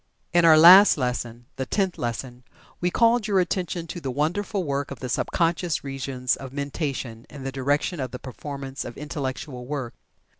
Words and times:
In 0.33 0.45
our 0.45 0.57
last 0.57 0.97
lesson 0.97 1.45
(the 1.57 1.67
Tenth 1.67 1.99
Lesson) 1.99 2.43
we 2.79 2.89
called 2.89 3.27
your 3.27 3.39
attention 3.39 3.85
to 3.85 4.01
the 4.01 4.09
wonderful 4.09 4.63
work 4.63 4.89
of 4.89 4.99
the 4.99 5.09
sub 5.09 5.27
conscious 5.31 5.83
regions 5.83 6.35
of 6.35 6.51
mentation 6.51 7.27
in 7.29 7.43
the 7.43 7.51
direction 7.51 7.99
of 7.99 8.09
the 8.09 8.17
performance 8.17 8.83
of 8.83 8.97
Intellectual 8.97 9.67
work. 9.67 9.93